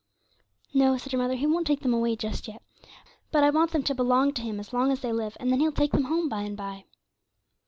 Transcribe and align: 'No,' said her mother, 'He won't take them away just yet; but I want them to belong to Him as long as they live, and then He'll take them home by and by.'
'No,' 0.73 0.97
said 0.97 1.11
her 1.11 1.17
mother, 1.19 1.35
'He 1.35 1.45
won't 1.45 1.67
take 1.67 1.81
them 1.81 1.93
away 1.93 2.15
just 2.15 2.47
yet; 2.47 2.63
but 3.31 3.43
I 3.43 3.51
want 3.51 3.69
them 3.69 3.83
to 3.83 3.93
belong 3.93 4.33
to 4.33 4.41
Him 4.41 4.59
as 4.59 4.73
long 4.73 4.91
as 4.91 5.01
they 5.01 5.13
live, 5.13 5.37
and 5.39 5.51
then 5.51 5.59
He'll 5.59 5.71
take 5.71 5.91
them 5.91 6.05
home 6.05 6.27
by 6.27 6.41
and 6.41 6.57
by.' 6.57 6.85